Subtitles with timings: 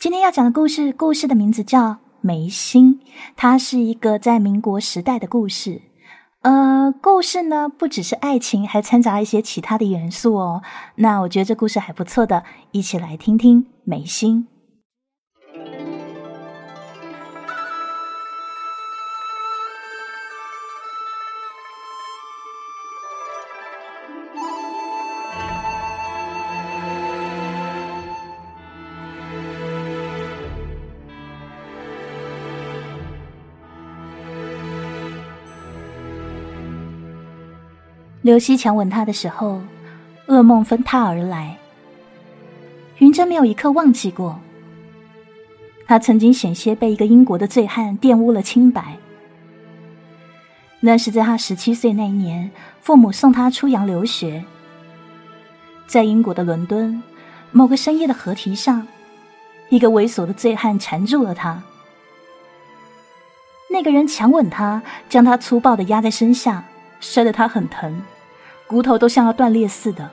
[0.00, 1.88] 今天要讲的故事，故事的名字叫
[2.22, 3.00] 《眉心》，
[3.36, 5.82] 它是一个在民国时代的故事。
[6.40, 10.62] 呃，故事呢不只是爱情，还掺杂一些其他的元素哦。
[10.94, 14.48] 那我觉得这故事还不错的，一起来听听《眉心》。
[38.22, 39.62] 刘希强吻她的时候，
[40.26, 41.56] 噩梦纷沓而来。
[42.98, 44.38] 云珍没有一刻忘记过，
[45.86, 48.98] 她曾经险些被一个英国的醉汉玷污了清白。
[50.80, 52.50] 那是在她十七岁那年，
[52.82, 54.44] 父母送她出洋留学，
[55.86, 57.02] 在英国的伦敦
[57.52, 58.86] 某个深夜的河堤上，
[59.70, 61.62] 一个猥琐的醉汉缠住了她。
[63.70, 66.62] 那个人强吻她，将她粗暴的压在身下。
[67.02, 68.02] 摔得他很疼，
[68.70, 70.08] 骨头都像要断裂似的。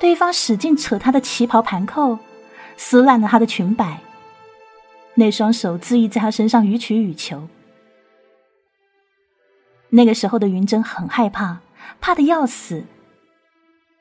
[0.00, 2.18] 对方使劲扯他的旗袍盘扣，
[2.78, 4.00] 撕烂了他的裙摆。
[5.12, 7.46] 那双手恣意在他身上予取予求。
[9.90, 11.60] 那个时候的云珍很害怕，
[12.00, 12.84] 怕的要死。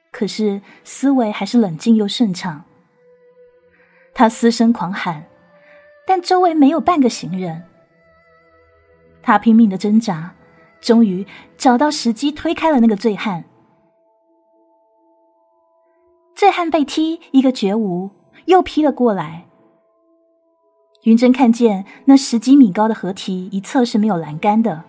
[0.09, 2.63] 可是思维还是冷静又顺畅。
[4.13, 5.25] 他嘶声狂喊，
[6.07, 7.63] 但周围没有半个行人。
[9.21, 10.33] 他拼命的挣扎。
[10.83, 11.25] 终于
[11.57, 13.45] 找到时机，推开了那个醉汉。
[16.35, 18.11] 醉汉被踢一个绝无，
[18.45, 19.45] 又劈了过来。
[21.03, 24.83] 云珍看见那十几米高的河堤一侧是没有栏杆的，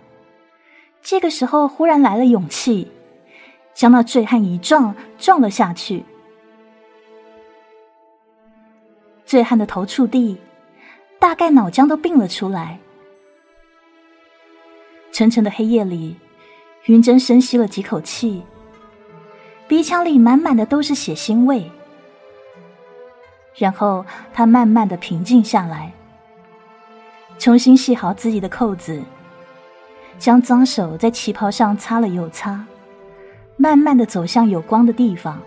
[1.00, 2.90] 这个时候忽然来了勇气，
[3.72, 6.04] 将那醉汉一撞，撞了下去。
[9.24, 10.36] 醉汉的头触地，
[11.20, 12.80] 大概脑浆都并了出来。
[15.14, 16.16] 沉沉的黑夜里，
[16.86, 18.42] 云珍深吸了几口气，
[19.68, 21.70] 鼻腔里满满的都是血腥味。
[23.54, 25.92] 然后她慢慢的平静下来，
[27.38, 29.00] 重新系好自己的扣子，
[30.18, 32.66] 将脏手在旗袍上擦了又擦，
[33.56, 35.40] 慢慢的走向有光的地方。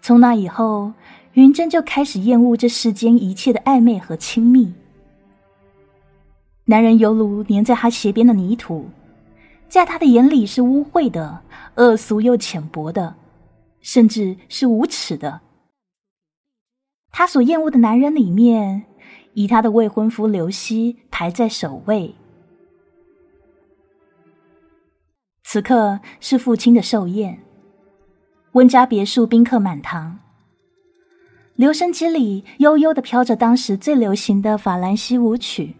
[0.00, 0.92] 从那以后，
[1.32, 4.72] 云珍就开始厌恶这世间一切的暧昧和亲密。
[6.66, 8.88] 男人犹如粘在他鞋边的泥土，
[9.68, 11.42] 在他的眼里是污秽的、
[11.74, 13.16] 恶俗又浅薄的，
[13.80, 15.42] 甚至是无耻的。
[17.10, 18.84] 他所厌恶的男人里面，
[19.34, 22.14] 以他的未婚夫刘希排在首位。
[25.42, 27.40] 此刻是父亲的寿宴，
[28.52, 30.18] 温家别墅宾客满堂，
[31.56, 35.76] 留声机里悠悠的飘着当时最流行的法兰西舞曲。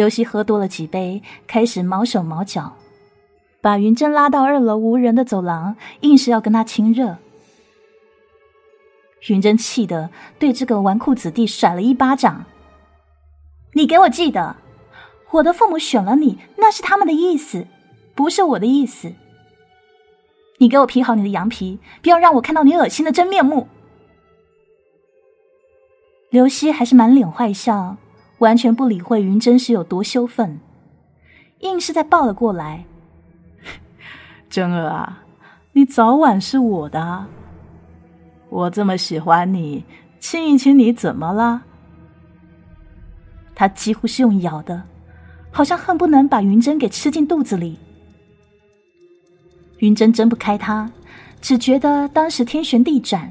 [0.00, 2.72] 刘希喝多了几杯，开始毛手毛脚，
[3.60, 7.18] 把云珍拉到二楼无人的走廊，硬是要跟他亲热。
[9.28, 10.08] 云珍气得
[10.38, 12.46] 对这个纨绔子弟甩了一巴掌
[13.76, 14.56] ：“你给我记得，
[15.32, 17.66] 我的父母选了你，那是他们的意思，
[18.14, 19.12] 不是我的意思。
[20.56, 23.68] 你给我披好你的羊皮，不要让我看到你恶心的真面目。”
[26.32, 27.98] 刘希还是满脸坏笑。
[28.40, 30.60] 完全不理会云珍是有多羞愤，
[31.60, 32.84] 硬是在抱了过来。
[34.48, 35.22] 珍儿啊，
[35.72, 37.26] 你早晚是我的，
[38.48, 39.84] 我这么喜欢你，
[40.18, 41.62] 亲一亲你怎么了？
[43.54, 44.82] 他几乎是用咬的，
[45.50, 47.78] 好像恨不能把云珍给吃进肚子里。
[49.80, 50.90] 云珍睁不开他，
[51.42, 53.30] 只觉得当时天旋地转，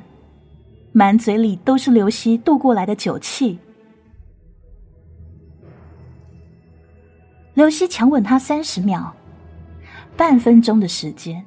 [0.92, 3.58] 满嘴里都是刘希渡过来的酒气。
[7.54, 9.14] 刘希强吻他三十秒，
[10.16, 11.46] 半分钟的时间。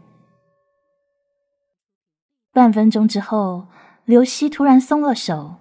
[2.53, 3.67] 半分钟之后，
[4.05, 5.57] 刘希突然松了手，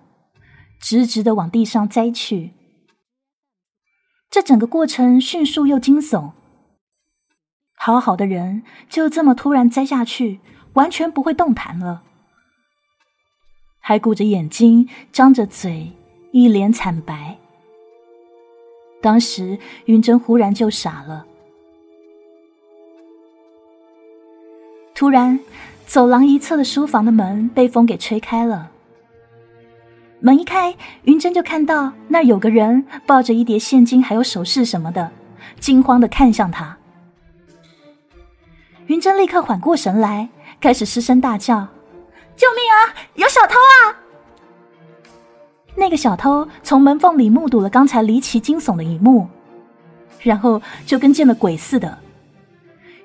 [0.79, 2.51] 直直的往地上栽去。
[4.29, 6.31] 这整个过程迅速又惊悚。
[7.75, 10.39] 好好的人就这么突然栽下去，
[10.73, 12.03] 完全不会动弹了，
[13.79, 15.93] 还顾着眼睛，张着嘴，
[16.31, 17.37] 一脸惨白。
[19.01, 21.25] 当时云珍忽然就傻了。
[24.93, 25.39] 突然，
[25.87, 28.69] 走廊一侧的书房的门被风给吹开了。
[30.19, 30.75] 门一开，
[31.05, 35.11] 云珍就看到那有个人抱着一叠现金，还有首饰什么的，
[35.59, 36.77] 惊慌的看向他。
[38.85, 41.67] 云珍立刻缓过神来，开始失声大叫
[42.37, 42.93] ：“救命啊！
[43.15, 43.97] 有小偷啊！
[45.75, 49.27] 那个小偷从门缝里目睹了刚才离奇惊悚的一幕，
[50.21, 51.97] 然后就跟见了鬼似的。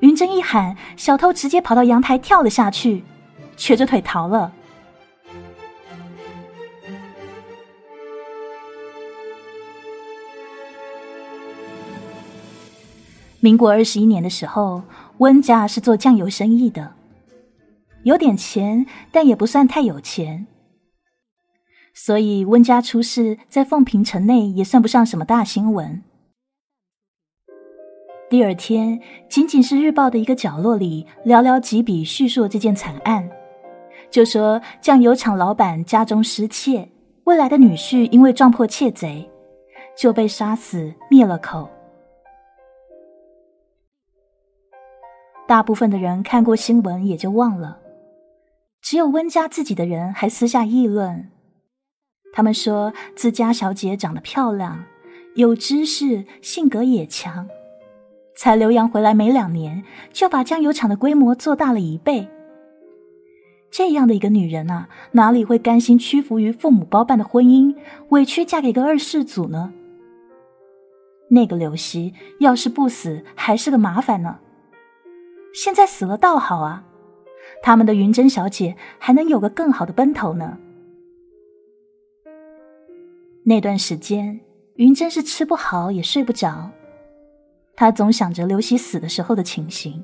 [0.01, 3.03] 云珍一喊，小偷直接跑到阳台跳了下去，
[3.57, 4.53] 瘸着腿逃了。
[13.41, 14.83] 民国二十一年的时候，
[15.19, 16.93] 温家是做酱油生意的，
[18.03, 20.47] 有点钱，但也不算太有钱。
[21.99, 26.03] 所以温家出事，在凤平城内也算不上什么大新闻。
[28.29, 29.01] 第二天，
[29.31, 33.27] 仅仅是日报的一个角落里，寥寥几笔叙述了这件惨案，
[34.11, 36.87] 就说酱油厂老板家中失窃，
[37.25, 39.27] 未来的女婿因为撞破窃贼，
[39.97, 41.67] 就被杀死灭了口。
[45.49, 47.79] 大部分的人看过新闻也就忘了，
[48.83, 51.31] 只有温家自己的人还私下议论。
[52.37, 54.85] 他们说自家小姐长得漂亮，
[55.37, 57.49] 有知识，性格也强，
[58.37, 62.29] 才留洋回来没两年，就把酱油厂的规模做大了一倍。
[63.71, 67.75] 这样的一个女人啊，哪里会甘心屈服于父母包办的婚姻，
[68.11, 69.73] 委屈嫁给个二世祖呢？
[71.31, 74.41] 那个刘熙要是不死，还是个麻烦呢。
[75.55, 76.85] 现在死了倒好啊，
[77.63, 80.59] 他们的云珍小姐还能有个更好的奔头呢。
[83.49, 84.41] 那段时间，
[84.75, 86.69] 云珍是吃不好也睡不着，
[87.77, 90.03] 她总想着刘喜死的时候的情形。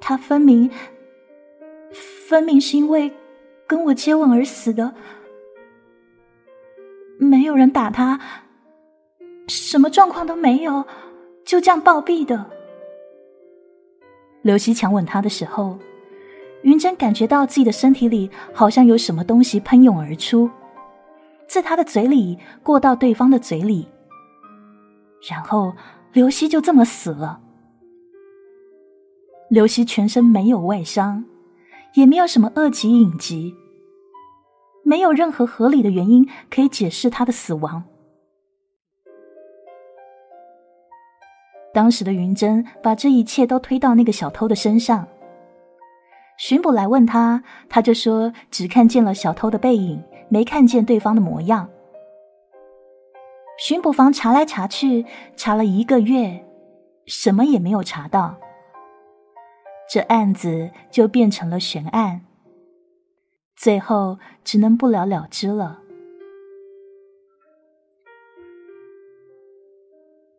[0.00, 0.70] 他分明，
[2.26, 3.12] 分明是因为
[3.66, 4.94] 跟我接吻而死的，
[7.18, 8.18] 没有人打他，
[9.46, 10.86] 什么状况都没有，
[11.44, 12.50] 就这样暴毙的。
[14.40, 15.78] 刘希强吻她的时候，
[16.62, 20.50] 云珍感觉到自己的身体里好像有什么东西喷涌而出，
[21.50, 23.88] 自他的嘴里过到对方的嘴里，
[25.28, 25.72] 然后
[26.12, 27.40] 刘希就这么死了。
[29.48, 31.24] 刘希全身没有外伤，
[31.94, 33.52] 也没有什么恶疾隐疾，
[34.84, 37.82] 没有任何合理的原因可以解释他的死亡。
[41.74, 45.08] 当时的云珍把这一切都推到那个小偷的身上。
[46.38, 50.00] 巡捕来问他，他就说只看见了小偷的背影，
[50.30, 51.68] 没看见对方的模样。
[53.58, 55.04] 巡捕房查来查去，
[55.36, 56.46] 查了一个月，
[57.04, 58.38] 什么也没有查到。
[59.92, 62.22] 这案子就变成了悬案，
[63.56, 65.80] 最后只能不了了之了。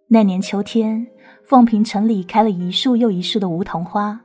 [0.08, 1.08] 那年秋天。
[1.44, 4.22] 凤平城里开了一树又一树的梧桐花，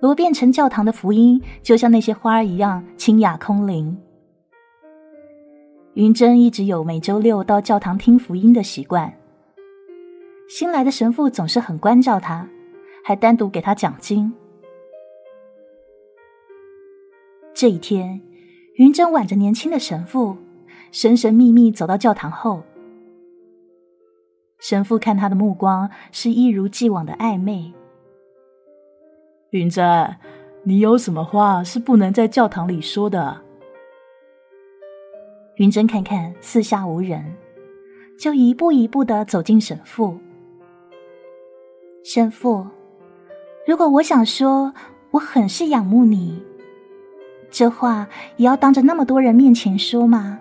[0.00, 3.96] 罗变城教堂的福音就像那些花儿一样清雅空灵。
[5.94, 9.16] 云珍一直有每周六到教堂听福音的习惯，
[10.48, 12.48] 新来的神父总是很关照他，
[13.04, 14.32] 还单独给他讲经。
[17.54, 18.20] 这一天，
[18.74, 20.36] 云珍挽着年轻的神父，
[20.90, 22.64] 神神秘秘走到教堂后。
[24.58, 27.72] 神父看他的目光是一如既往的暧昧。
[29.50, 30.16] 云珍，
[30.64, 33.43] 你有什么话是不能在教堂里说的？
[35.56, 37.24] 云珍看看四下无人，
[38.18, 40.18] 就一步一步的走进沈父。
[42.04, 42.66] 沈父，
[43.66, 44.74] 如果我想说
[45.12, 46.42] 我很是仰慕你，
[47.50, 50.40] 这话也要当着那么多人面前说吗？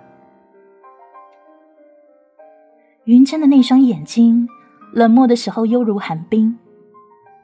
[3.06, 4.48] 云珍的那双眼睛，
[4.92, 6.58] 冷漠的时候犹如寒冰，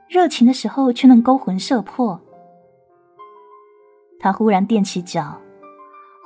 [0.08, 2.20] 热情的时候却能勾魂摄魄。
[4.20, 5.40] 他忽然踮起脚，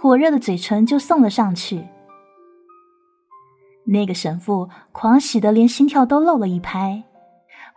[0.04, 1.88] 火热的嘴唇就送了上去。
[3.86, 7.06] 那个神父狂喜的连心跳都漏了一拍，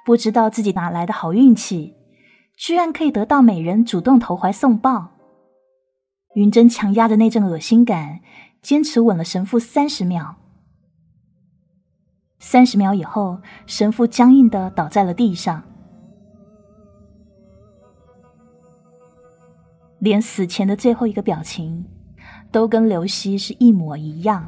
[0.04, 1.94] 不知道自己哪来的好运气，
[2.56, 5.12] 居然可以得到美人主动投怀送抱。
[6.34, 8.18] 云珍强压着那阵恶心感，
[8.60, 10.34] 坚持吻了神父三十秒。
[12.40, 15.62] 三十秒以后，神父僵硬的倒在了地上，
[20.00, 21.86] 连死前的最后一个表情，
[22.56, 24.46] 都跟刘希是一模一样。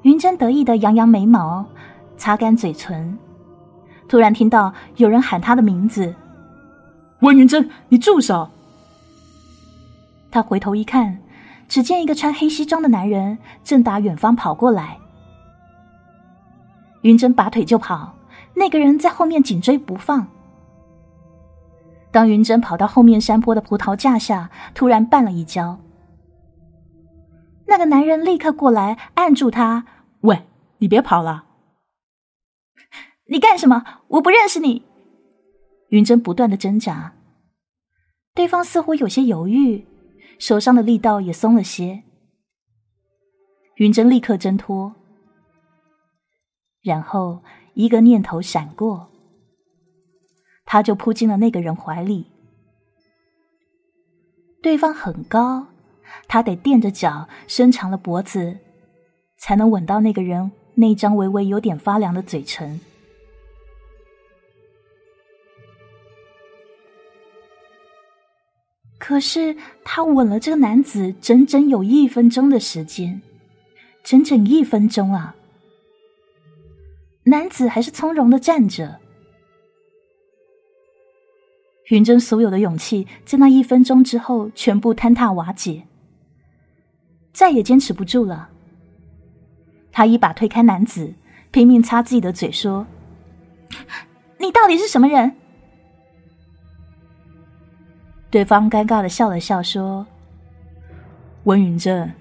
[0.00, 1.66] 云珍得意的扬扬眉毛，
[2.16, 3.18] 擦干嘴唇，
[4.08, 6.14] 突然听到有人喊她的名字
[7.20, 8.48] ：“温云珍，你住手！”
[10.32, 11.18] 他回头一看。
[11.68, 14.96] 只见一个穿黑西装的男人正打远方跑过来，
[17.02, 18.14] 云珍拔腿就跑，
[18.54, 20.26] 那个人在后面紧追不放。
[22.14, 25.80] 当云珍跑到后面山坡的葡萄架下，突然绊了一跤。
[27.66, 29.84] 那个男人立刻过来按住他
[30.22, 30.46] ：“喂，
[30.78, 31.46] 你别跑了！
[33.26, 33.82] 你干什么？
[34.06, 34.84] 我不认识你！”
[35.90, 37.14] 云珍不断的挣扎，
[38.32, 39.84] 对方似乎有些犹豫，
[40.38, 42.04] 手上的力道也松了些。
[43.78, 44.94] 云珍立刻挣脱，
[46.80, 47.42] 然后
[47.72, 49.10] 一个念头闪过，
[50.74, 52.26] 他就扑进了那个人怀里。
[54.60, 55.68] 对方很高，
[56.26, 58.58] 他得垫着脚，伸长了脖子，
[59.36, 62.80] 才能吻到那个人那张微微有点发凉的嘴唇。
[68.98, 73.22] 可是他吻了这个男子整整有一分钟的时间。
[74.02, 75.36] 整整一分钟啊！
[77.26, 79.03] 男子还是从容的站着。
[81.90, 85.82] 云珍所有的勇气在那一分钟之后全部坍塌瓦解，
[87.32, 88.48] 再也坚持不住了。
[89.92, 91.12] 他一把推开男子，
[91.50, 92.86] 拼命擦自己的嘴，说
[94.40, 95.32] ：“你到底是什么人？”
[98.30, 100.06] 对方尴尬的笑了笑，说
[101.44, 102.12] ：“温云珍。”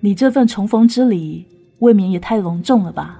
[0.00, 1.46] 你这份重逢之礼，
[1.80, 3.18] 未免也太隆重了吧？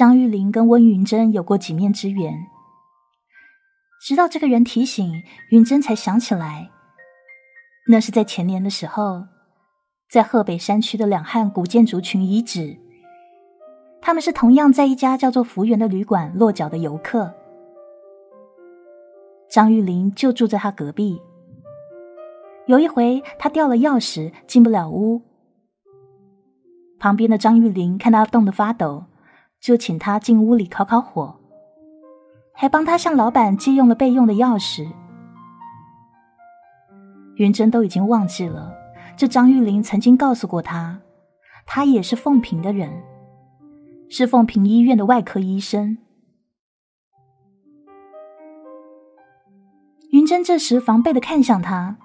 [0.00, 2.32] 张玉玲跟温云珍有过几面之缘，
[4.00, 6.70] 直到这个人提醒云珍，才想起来。
[7.86, 9.26] 那是在前年的时候，
[10.10, 12.78] 在河北山区的两汉古建筑群遗址，
[14.00, 17.34] 他们是同样在一家叫做福源的旅馆落脚的游客。
[19.50, 21.20] 张玉林就住在他隔壁。
[22.64, 25.20] 有一回，他掉了钥匙，进不了屋。
[26.98, 29.04] 旁边的张玉林看他冻得发抖，
[29.60, 31.36] 就请他进屋里烤烤火，
[32.54, 34.90] 还帮他向老板借用了备用的钥匙。
[37.36, 38.74] 云珍都已经忘记了，
[39.16, 41.00] 这张玉玲曾经告诉过他，
[41.66, 42.90] 他也是凤平的人，
[44.08, 45.98] 是凤平医院的外科医生。
[50.10, 51.96] 云珍这时防备的看向他，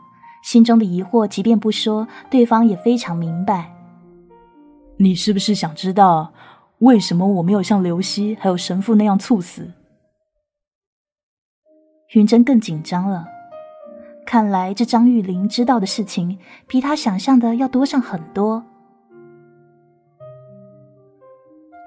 [0.43, 3.73] 心中的疑惑，即便不说，对方也非常明白。
[4.97, 6.31] 你是不是想知道，
[6.79, 9.71] 为什么我没有像刘希还有神父那样猝死？
[12.13, 13.25] 云珍更紧张了。
[14.25, 18.63] 看来这张玉玲知道的事情比他想象的要多上很多。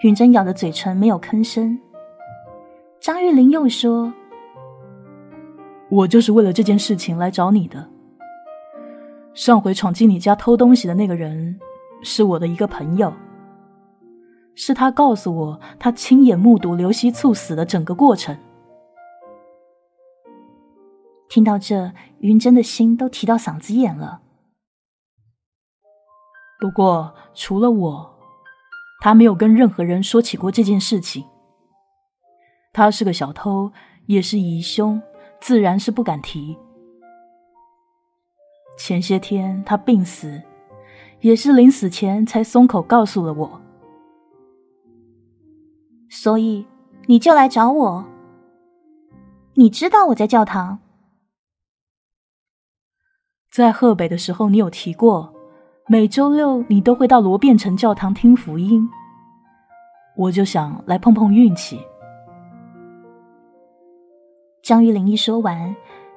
[0.02, 1.78] 云珍咬着嘴唇没有吭声。
[3.00, 4.12] 张玉玲又说
[5.90, 7.87] ：“我就是为了这件事情来找你的。
[9.35, 11.59] 上回闯进你家偷东西的那个人
[12.02, 13.12] 是我的一个朋友，
[14.60, 18.36] 是他告诉我他亲眼目睹刘希猝死的整个过程。”
[21.30, 24.20] 听到这，云珍的心都提到嗓子眼了。
[26.58, 28.18] 不过，除了我，
[29.00, 31.24] 他没有跟任何人说起过这件事情。
[32.72, 33.70] 他是个小偷，
[34.06, 35.00] 也是疑凶，
[35.40, 36.58] 自然是不敢提。
[38.76, 40.42] 前些天他病死，
[41.20, 43.60] 也是临死前才松口告诉了我。
[46.08, 46.66] 所以，
[47.06, 48.04] 你就来找我。
[49.54, 50.78] 你知道我在教堂。
[53.50, 55.32] 在河北的时候，你有提过，
[55.86, 58.88] 每周六你都会到罗变城教堂听福音。
[60.16, 61.80] 我就想来碰碰运气。
[64.62, 65.74] 张玉玲一说完，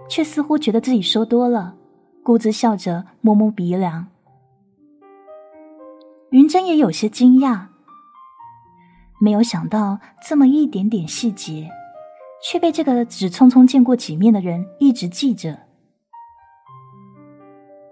[0.09, 1.75] 却似乎觉得自己说多了，
[2.23, 4.05] 故自笑着摸摸鼻梁。
[6.31, 7.65] 云珍也有些惊讶，
[9.23, 11.69] 没有想到这么一点点细节，
[12.43, 15.59] 却被这个只匆匆见过几面的人一直记着。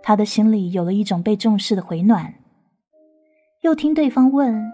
[0.01, 2.33] 他的心里有了一种被重视的回暖。
[3.61, 4.71] 又听对方问：“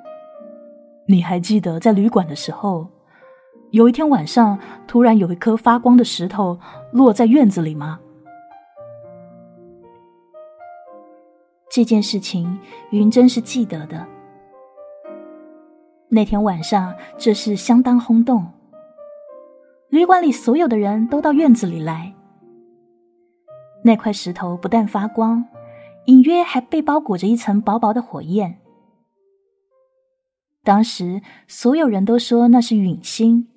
[1.09, 2.87] 你还记得在旅馆的时候，
[3.71, 4.57] 有一天晚上
[4.87, 6.57] 突然有一颗发光的石头
[6.93, 7.99] 落在院子里吗？”
[11.69, 12.57] 这件事情，
[12.91, 14.14] 云真是记得的。
[16.09, 18.45] 那天晚上，这事相当轰动，
[19.89, 22.13] 旅馆里所有的人都到院子里来。
[23.83, 25.45] 那块石头不但发光，
[26.05, 28.59] 隐约还被包裹着一层薄薄的火焰。
[30.63, 33.47] 当时所有人都说那是陨星，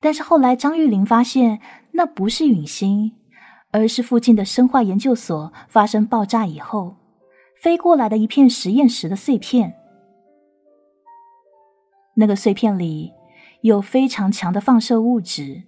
[0.00, 1.60] 但是后来张玉玲发现，
[1.92, 3.12] 那不是陨星，
[3.70, 6.96] 而是附近的生化研究所发生爆炸以后
[7.60, 9.74] 飞过来的一片实验室的碎片。
[12.18, 13.12] 那个碎片里
[13.60, 15.62] 有非常强的放射物质，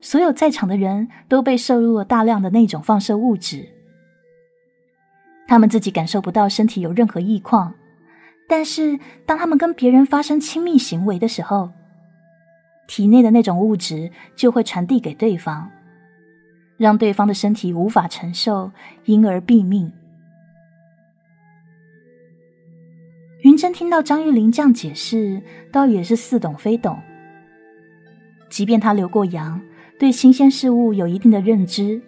[0.00, 3.68] 所有在场的人都被摄入了大量的那种放射物质。
[5.48, 7.74] 他们自己感受不到身体有任何异况，
[8.48, 11.70] 但是当他们跟别人发生亲密行为的时候，
[12.86, 15.68] 体内的那种物质就会传递给对方，
[16.76, 18.70] 让对方的身体无法承受，
[19.04, 19.92] 因而毙命。
[23.56, 25.40] 云珍听到张玉玲这样解释，
[25.72, 27.00] 倒也是似懂非懂。
[28.50, 29.58] 即便他留过洋，
[29.98, 32.02] 对新鲜事物有一定的认知。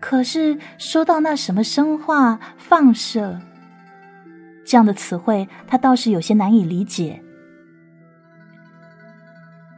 [0.00, 3.38] 可是说到那什么生化放射
[4.64, 7.20] 这样的词汇，他倒是有些难以理解。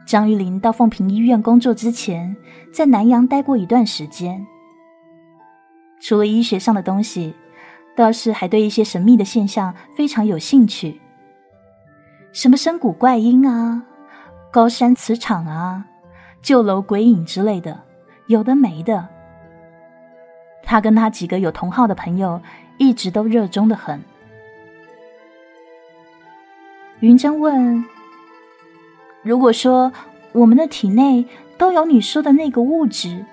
[0.07, 2.33] 张玉林到凤平医院工作之前，
[2.71, 4.47] 在南洋待过一段时间，
[5.99, 7.33] 除了医学上的东西，
[7.99, 11.01] 倒是还对一些神秘的现象非常有兴趣，
[12.31, 13.83] 什么深谷怪音啊、
[14.49, 15.85] 高山磁场啊、
[16.41, 17.77] 旧楼鬼影之类的，
[18.27, 19.05] 有的没的。
[20.63, 22.41] 他跟他几个有同号的朋友
[22.77, 24.01] 一直都热衷的很。
[27.01, 27.83] 云珍问
[29.23, 29.91] ：“如果说
[30.31, 31.27] 我们的体内
[31.57, 33.25] 都有你说的那个物质，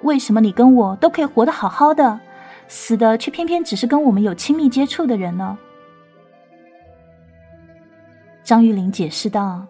[0.00, 2.20] 为什么你跟我都可以活得好好的，
[2.68, 5.58] 死的却偏偏只是跟我们有亲密接触的人呢？”
[8.44, 9.66] 张玉玲解释道：“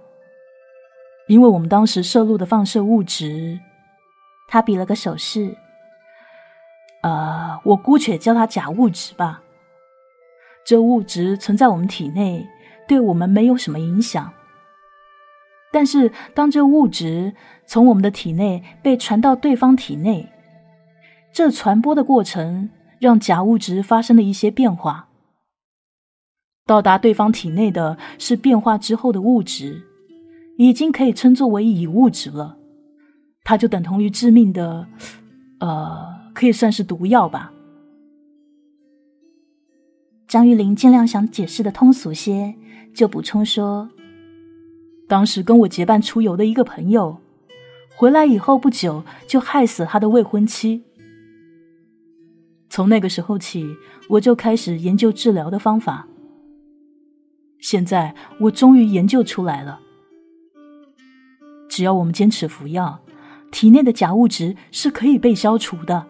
[1.28, 3.60] 因为我们当时摄入的放射物质。”
[4.48, 5.56] 他比了个手势。
[7.02, 9.42] 呃，我姑且叫它假物质吧。
[10.64, 12.46] 这物质存在我们体内，
[12.88, 14.32] 对我们没有什么影响。
[15.70, 17.34] 但是，当这物质
[17.66, 20.32] 从我们的体内被传到对方体内，
[21.32, 22.70] 这传播的过程
[23.04, 25.08] 让假物质发生了一些变化。
[26.64, 29.82] 到达对方体内的是变化之后的物质，
[30.56, 32.56] 已经可以称作为乙物质了。
[33.44, 34.86] 它就等同于致命的，
[35.60, 36.14] 呃。
[36.34, 37.52] 可以算是毒药吧。
[40.26, 42.56] 张玉玲尽量想解释的通俗些，
[42.92, 43.88] 就补充说
[45.06, 47.18] ：“当时跟我结伴出游的一个朋友，
[47.94, 50.82] 回来以后不久就害死他的未婚妻。
[52.74, 53.76] 从那个时候起，
[54.08, 56.08] 我就开始研究治疗的方法。
[57.60, 59.78] 现在我终于研究出来了，
[61.68, 62.98] 只要我们坚持服药，
[63.52, 66.04] 体内的假物质是可以被消除的。”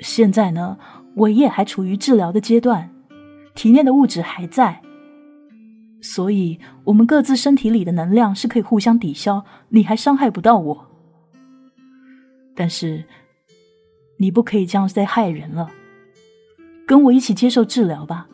[0.00, 0.78] 现在呢，
[1.14, 2.90] 我也还处于治疗的阶段，
[3.54, 4.80] 体内的物质还在，
[6.00, 10.86] 所以我们各自身体里的能量是可以互相抵消，你还伤害不到我。
[12.56, 13.04] 但是，
[14.20, 15.70] 你不可以这样再害人了，
[16.86, 18.28] 跟我一起接受治疗吧。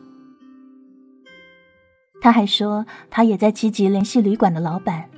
[2.20, 5.08] 他还说，他也在积极联系旅馆的老板，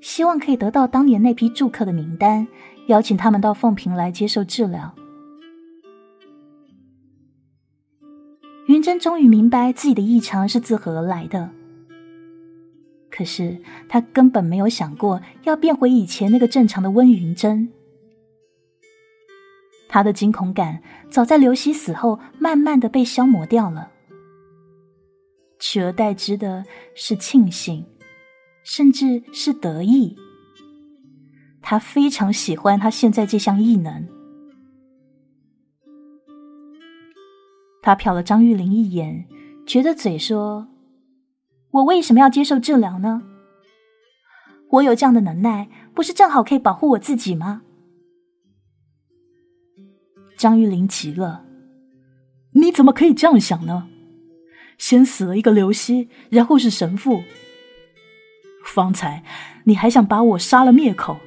[0.00, 2.48] 希望可以得到当年那批住客的名单，
[2.86, 4.94] 邀请他们到凤平来接受治疗。
[8.68, 11.50] 云珍终于明白自己的异常是自何而来的，
[13.10, 17.68] 可是他根本没有想过要变回以前那个正常的温云珍。
[19.92, 23.90] 他的惊恐感早在刘希死后，慢慢的被消磨掉了，
[25.58, 27.84] 取而代之的是庆幸，
[28.62, 30.16] 甚至是得意。
[31.60, 34.08] 他非常喜欢他现在这项异能。
[37.82, 39.26] 他瞟了张玉玲一眼，
[39.66, 40.68] 撅着嘴说
[41.72, 43.22] ：“我为什么要接受治疗呢？
[44.70, 47.62] 我有这样的能耐，不是正好可以保护我自己吗？”
[50.40, 51.44] 张玉玲急了
[52.56, 53.90] ：“你怎么可以这样想呢？
[54.78, 57.22] 先死了一个刘希，然后是神父，
[58.64, 59.22] 方才
[59.64, 61.18] 你还想把我杀了灭口？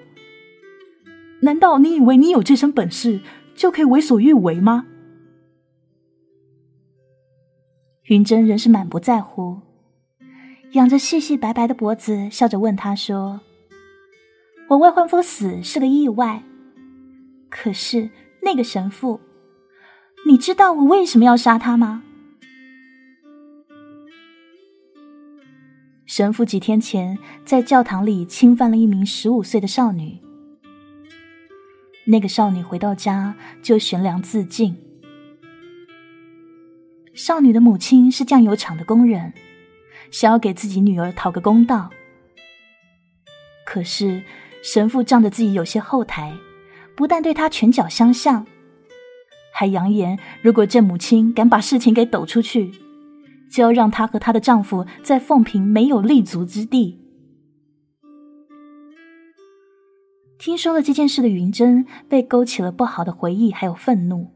[1.41, 3.21] 难道你以为你有这身本事
[3.53, 4.87] 就可以为所欲为吗？”
[8.09, 9.61] 云珍仍是满不在乎，
[10.71, 13.41] 仰着细细白白的脖子，笑着问他说
[14.69, 16.41] ：“我未婚夫死是个意外，
[17.51, 18.09] 可是
[18.43, 19.21] 那个神父，
[20.25, 22.03] 你知道我为什么要杀他吗？”
[26.05, 30.19] 神父几天前在教堂里侵犯了一名十五岁的少女，
[32.05, 34.77] 那个少女回到家就悬梁自尽。
[37.13, 39.33] 少女的母亲是酱油厂的工人，
[40.11, 41.89] 想要给自己女儿讨个公道。
[43.65, 44.21] 可是
[44.61, 46.35] 神父仗着自己有些后台，
[46.95, 48.45] 不但对他拳脚相向，
[49.53, 52.71] 还扬言，如果这母亲敢把事情给抖出去，
[53.51, 56.99] 就要让她和她的丈夫在凤平没有立足之地。
[60.37, 64.33] 听说了这件事的云珍，被勾起了不好的回忆，还有愤怒。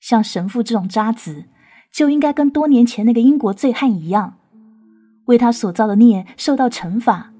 [0.00, 1.44] 像神父这种渣子，
[1.92, 4.38] 就应该跟多年前那个英国醉汉一样，
[5.26, 7.34] 为他所造的孽受到惩罚。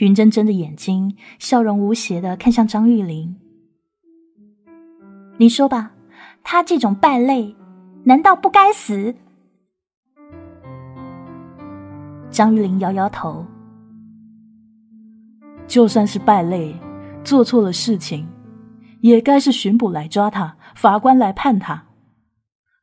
[0.00, 3.36] 云珍睁着眼睛，笑容无邪的看向张玉玲
[5.38, 5.92] ：“你说吧，
[6.42, 7.56] 他这种败类，
[8.04, 9.14] 难道不该死？”
[12.30, 13.44] 张玉玲摇摇头
[15.66, 16.74] ：“就算是败类，
[17.24, 18.28] 做错了事情。”
[19.00, 21.86] 也该是巡捕来抓他，法官来判他。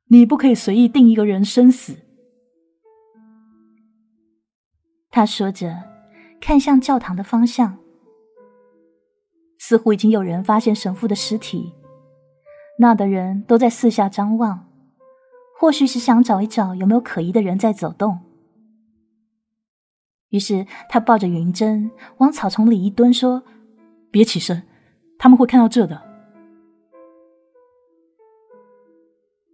[0.08, 1.98] 你不可以随意定一个人生死。
[5.12, 5.78] 他说着，
[6.40, 7.78] 看向教堂的方向，
[9.58, 11.74] 似乎已经有人发现神父的尸体。
[12.78, 14.68] 那的人都在四下张望，
[15.58, 18.20] 或许是想找一找有没有可疑的人在走动。
[20.30, 23.44] 于是他抱着云针往草丛里一蹲，说
[24.12, 24.64] ：“别起身。”
[25.18, 26.02] 他们会看到这的。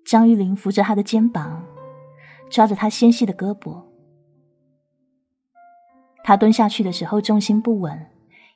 [0.03, 1.63] 张玉玲扶着他的肩膀，
[2.49, 3.90] 抓着他纤细的胳膊。
[6.31, 8.07] 他蹲下去的时候重心不稳，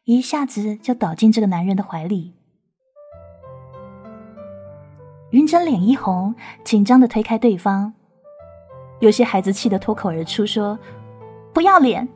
[0.06, 2.34] 一下子就倒进这个男人的怀里。
[5.32, 6.34] 云珍脸一红，
[6.64, 7.94] 紧张的推开对方，
[9.02, 10.80] 有些孩子气的脱口而出说
[11.52, 12.08] ：“不要脸！”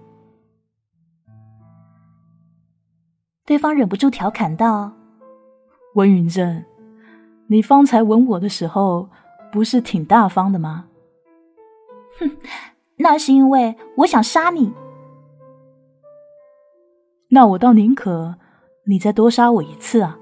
[3.45, 4.93] 对方忍不住调侃道
[5.95, 6.63] ：“温云珍，
[7.48, 9.10] 你方才吻我的时候，
[9.52, 10.86] 不是挺大方的吗
[12.17, 12.38] ？”“哼，
[12.95, 14.72] 那是因为我想杀你。
[17.29, 18.35] ”“那我倒宁可
[18.87, 20.19] 你再多杀我一次啊。”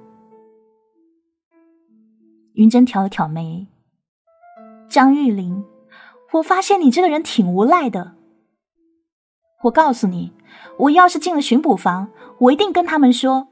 [2.54, 3.68] 云珍挑了挑眉
[4.90, 5.66] ：“张玉玲，
[6.34, 8.16] 我发现你这个人挺无赖的。
[9.64, 10.34] 我告诉你。”
[10.78, 13.48] 我要是进了巡捕房，我一定跟他们说：“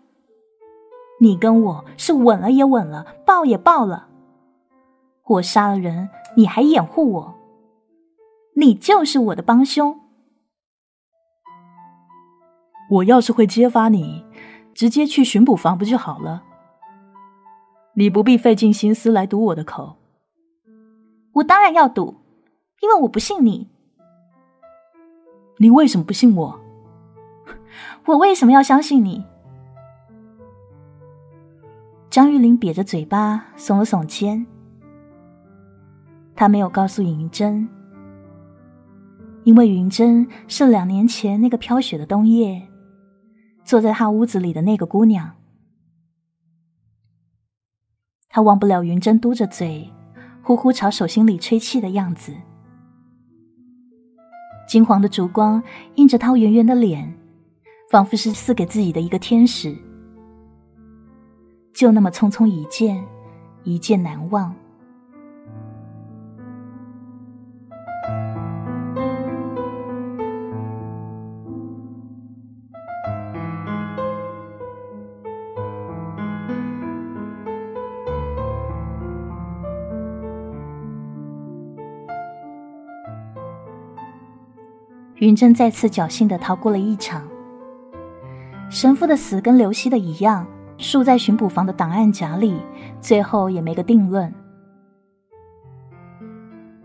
[1.22, 4.08] 你跟我是吻了也吻了，抱也抱了。
[5.24, 7.36] 我杀了人，你还掩护我，
[8.56, 10.00] 你就是我的帮凶。
[12.90, 14.24] 我要是会揭发你，
[14.74, 16.44] 直接去巡捕房不就好了？
[17.96, 19.96] 你不必费尽心思来堵我的口。
[21.34, 22.16] 我当然要堵，
[22.82, 23.70] 因为我不信你。
[25.58, 26.60] 你为什么不信我？”
[28.06, 29.24] 我为什么要相信你？
[32.10, 34.46] 张玉玲瘪着嘴巴，耸了耸肩。
[36.36, 37.68] 他没有告诉云珍，
[39.44, 42.68] 因为云珍是两年前那个飘雪的冬夜，
[43.66, 45.36] 坐在他屋子里的那个姑娘。
[48.30, 49.92] 他忘不了云珍嘟着嘴，
[50.42, 52.34] 呼呼朝手心里吹气的样子。
[54.70, 55.62] 金黄的烛光
[55.96, 57.14] 映着她圆圆的脸。
[57.92, 59.78] 仿佛是赐给自己的一个天使，
[61.72, 63.06] 就那么匆匆一见，
[63.64, 64.54] 一见难忘。
[85.26, 87.28] 云珍再次侥幸的逃过了一场。
[88.70, 90.46] 神父的死跟刘希的一样，
[90.78, 92.60] 竖在巡捕房的档案夹里，
[93.02, 94.32] 最后也没个定论。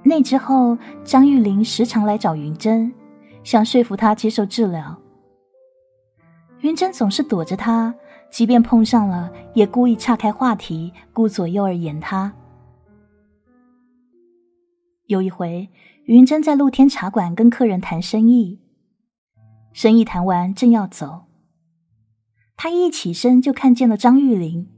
[0.02, 2.90] 那之后，张玉玲时常来找云珍，
[3.44, 4.96] 想说服她接受治疗。
[6.60, 7.94] 云珍总是躲着他，
[8.30, 12.32] 即便碰上了，也故意岔开话题，顾左右而言他。
[15.08, 15.68] 有一回，
[16.10, 18.60] 云珍在露天茶馆跟客人谈生意，
[19.72, 21.26] 生意谈完，正要走。
[22.56, 24.68] 他一起身就看见了张玉玲，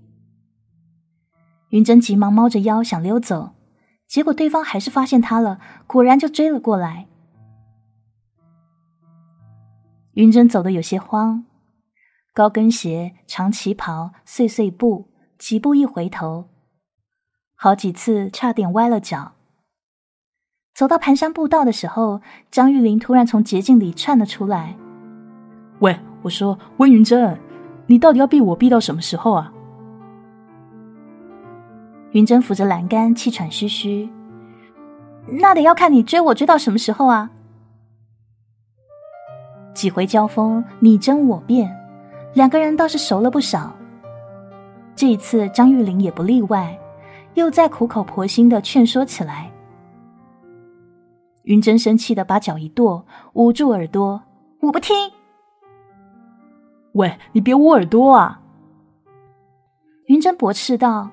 [1.71, 3.55] 云珍急忙猫着腰想溜走，
[4.07, 7.09] 结果对方还是发现他了，果然就追了过来。
[10.13, 11.47] 云珍走的有些慌，
[12.35, 16.51] 高跟鞋、长旗袍、碎碎步，几步一回头，
[17.55, 19.33] 好几次差点歪了脚。
[20.75, 24.75] 走到盘山步道的时候，张玉玲突然从捷径里窜了出来
[25.81, 27.39] ：“喂，我说温云珍。”
[27.87, 29.53] 你到底要逼我逼到什么时候啊？
[32.13, 34.09] 云珍扶着栏杆，气喘吁吁。
[35.27, 37.31] 那得要看你追我追到什么时候啊。
[39.75, 41.77] 几回交锋，你争我辩，
[42.33, 43.77] 两个人倒是熟了不少。
[44.95, 46.79] 这一次，张玉玲也不例外，
[47.35, 49.52] 又在苦口婆心的劝说起来。
[51.45, 54.23] 云珍生气的把脚一跺，捂住耳朵
[54.63, 54.95] ：“我不听。
[56.93, 58.41] ”“喂，你别捂耳朵啊！”
[60.07, 61.11] 云珍驳斥道：“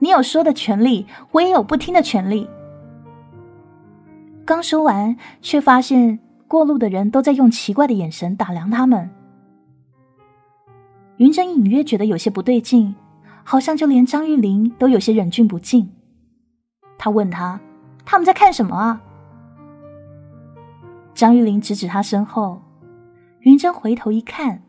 [0.00, 2.48] 你有说的权利，我也有不听的权利。”
[4.44, 9.10] 刚说完，却发现过路的人都在用奇怪的眼神打量他们。
[11.18, 12.94] 云珍隐约觉得有些不对劲，
[13.44, 15.92] 好像就连张玉玲都有些忍俊不禁。
[16.98, 17.60] 他问他
[18.04, 19.02] ：“他们在看什么啊？”
[21.20, 22.62] 张玉玲指指他身后，
[23.40, 24.62] 云珍回头一看，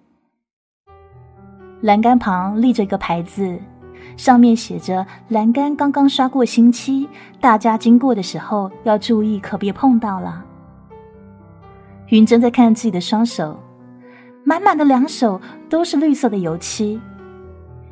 [1.79, 3.57] 栏杆旁立着一个牌子，
[4.17, 7.07] 上面写着“栏杆刚刚刷过新漆，
[7.39, 10.43] 大家经过的时候要注意，可别碰到了。”
[12.11, 13.57] 云珍在看自己的双手，
[14.43, 16.99] 满满的两手都是绿色的油漆，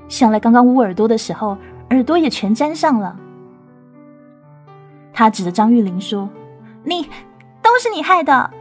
[0.10, 1.58] 想来刚刚捂耳朵的时候，
[1.92, 3.18] 耳朵也全沾上了。
[5.14, 6.28] 他指着张玉玲说
[6.84, 7.08] ：“你。”
[7.62, 8.52] 都是你害的！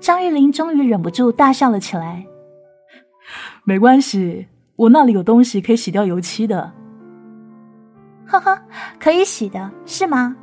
[0.00, 2.24] 张玉玲终于忍不住大笑了起来。
[3.64, 6.72] 没关系，我那里有东西可以洗掉油漆的。
[8.26, 8.58] 呵呵，
[8.98, 10.36] 可以洗的是吗？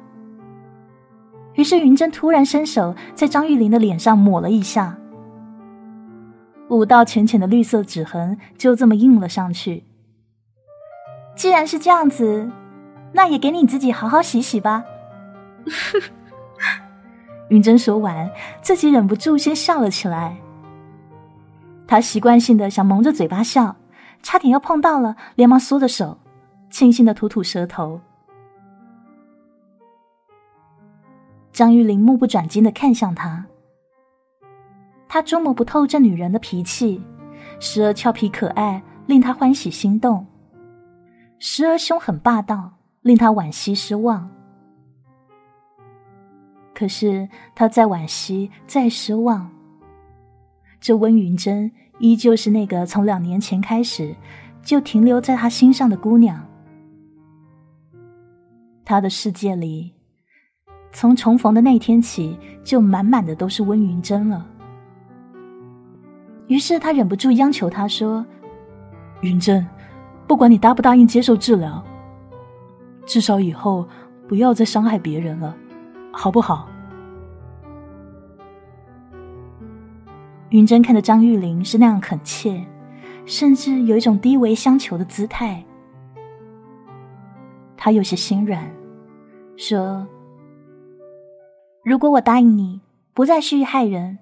[1.54, 4.98] 于是云珍突然伸手在张玉玲的脸上抹了一下，
[6.70, 9.84] 五道浅浅的绿色指痕就这么印了上去。
[11.36, 12.52] 既然是这样子，
[13.14, 14.84] 那也给你自己好好洗洗吧。
[17.50, 18.30] 云珍说完，
[18.62, 20.38] 自己忍不住先笑了起来。
[21.88, 23.76] 他习惯性的想蒙着嘴巴笑，
[24.24, 26.18] 差点要碰到了，连忙缩着手，
[26.70, 28.02] 轻轻的吐吐舌头。
[31.54, 33.46] 张玉玲目不转睛的看向他，
[35.08, 37.02] 他捉摸不透这女人的脾气，
[37.60, 40.26] 时而俏皮可爱，令他欢喜心动；
[41.40, 42.74] 时而凶狠霸道，
[43.04, 44.30] 令他惋惜失望。
[46.76, 49.50] 可是他再惋惜，再失望。
[50.82, 54.14] 这温云珍依旧是那个从两年前开始
[54.62, 56.46] 就停留在他心上的姑娘。
[58.84, 59.94] 他的世界里，
[60.92, 64.46] 从重逢的那天起，就满满的都是温云珍了。
[66.48, 68.24] 于是他忍不住央求他说
[69.22, 69.66] ：“云珍，
[70.28, 71.84] 不管你答不答应接受治疗，
[73.06, 73.88] 至少以后
[74.28, 75.58] 不要再伤害别人了。”
[76.18, 76.66] 好不好？
[80.50, 82.66] 云珍看着张玉玲是那样恳切，
[83.26, 85.66] 甚至有一种低微相求的姿态，
[87.76, 88.72] 她有些心软，
[89.58, 90.08] 说
[91.84, 92.80] ：“如果我答应你
[93.14, 94.20] 不再蓄意害人，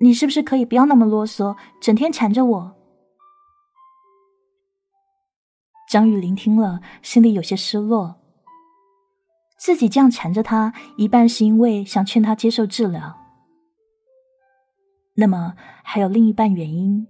[0.00, 2.72] 你是不是可以不要那么啰嗦，整天缠着我？”
[5.88, 8.16] 张玉玲听了，心里有些失落。
[9.66, 13.18] 自己这样缠着他，一半是因为想劝他接受治疗，
[15.16, 17.08] 那么还有另一半原因，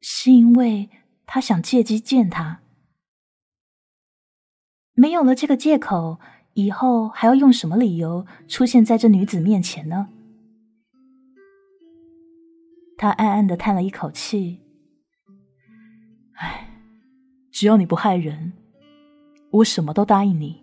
[0.00, 0.90] 是因为
[1.26, 2.60] 他想借机见他。
[4.94, 6.18] 没有了这个借口，
[6.54, 10.08] 以后还要用什么理由出现在这女子面前呢？
[12.98, 14.58] 他暗暗的叹了一口气
[16.34, 16.68] ：“唉，
[17.52, 18.54] 只要你不害人，
[19.52, 20.60] 我什么都答应你。”